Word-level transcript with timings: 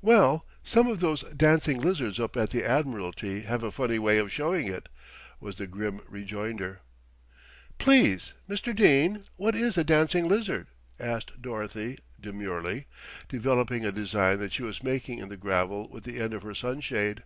"Well, 0.00 0.46
some 0.62 0.86
of 0.86 1.00
those 1.00 1.24
dancing 1.36 1.78
lizards 1.78 2.18
up 2.18 2.38
at 2.38 2.48
the 2.48 2.64
Admiralty 2.64 3.42
have 3.42 3.62
a 3.62 3.70
funny 3.70 3.98
way 3.98 4.16
of 4.16 4.32
showing 4.32 4.66
it," 4.66 4.88
was 5.40 5.56
the 5.56 5.66
grim 5.66 6.00
rejoinder. 6.08 6.80
"Please, 7.76 8.32
Mr. 8.48 8.74
Dene, 8.74 9.24
what 9.36 9.54
is 9.54 9.76
a 9.76 9.84
dancing 9.84 10.26
lizard?" 10.26 10.68
asked 10.98 11.42
Dorothy 11.42 11.98
demurely, 12.18 12.86
developing 13.28 13.84
a 13.84 13.92
design 13.92 14.38
that 14.38 14.52
she 14.52 14.62
was 14.62 14.82
making 14.82 15.18
in 15.18 15.28
the 15.28 15.36
gravel 15.36 15.86
with 15.90 16.04
the 16.04 16.18
end 16.18 16.32
of 16.32 16.44
her 16.44 16.54
sunshade. 16.54 17.22